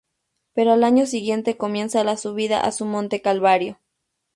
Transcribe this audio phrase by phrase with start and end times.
[0.55, 3.77] Pero al año siguiente comienza la subida a su monte calvario.